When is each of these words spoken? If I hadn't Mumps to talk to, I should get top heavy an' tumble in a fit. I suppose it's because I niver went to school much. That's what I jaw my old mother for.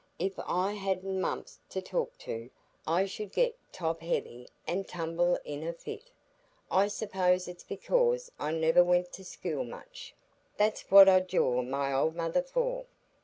If 0.17 0.33
I 0.39 0.73
hadn't 0.73 1.21
Mumps 1.21 1.59
to 1.69 1.79
talk 1.79 2.17
to, 2.25 2.49
I 2.87 3.05
should 3.05 3.31
get 3.31 3.55
top 3.71 4.01
heavy 4.01 4.49
an' 4.65 4.85
tumble 4.85 5.37
in 5.45 5.61
a 5.61 5.73
fit. 5.73 6.09
I 6.71 6.87
suppose 6.87 7.47
it's 7.47 7.63
because 7.63 8.31
I 8.39 8.51
niver 8.51 8.83
went 8.83 9.13
to 9.13 9.23
school 9.23 9.63
much. 9.63 10.15
That's 10.57 10.89
what 10.89 11.07
I 11.07 11.19
jaw 11.19 11.61
my 11.61 11.93
old 11.93 12.15
mother 12.15 12.41
for. 12.41 12.87